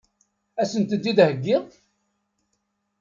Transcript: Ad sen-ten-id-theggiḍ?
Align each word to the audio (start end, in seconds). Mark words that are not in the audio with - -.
Ad 0.61 0.67
sen-ten-id-theggiḍ? 0.71 1.65